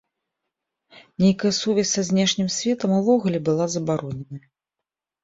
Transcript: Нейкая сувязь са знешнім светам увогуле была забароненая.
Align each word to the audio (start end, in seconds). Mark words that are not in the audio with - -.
Нейкая 1.23 1.51
сувязь 1.57 1.91
са 1.97 2.03
знешнім 2.09 2.47
светам 2.55 2.91
увогуле 3.01 3.39
была 3.51 3.65
забароненая. 3.75 4.41